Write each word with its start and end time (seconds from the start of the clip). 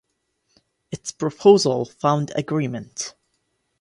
Its 0.89 1.11
proposal 1.11 1.85
found 1.85 2.31
agreement. 2.35 3.13